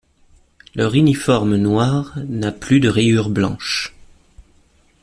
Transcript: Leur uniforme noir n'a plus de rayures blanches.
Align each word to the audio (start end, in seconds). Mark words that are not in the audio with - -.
Leur 0.73 0.95
uniforme 0.95 1.57
noir 1.57 2.15
n'a 2.27 2.51
plus 2.51 2.79
de 2.79 2.89
rayures 2.89 3.29
blanches. 3.29 3.93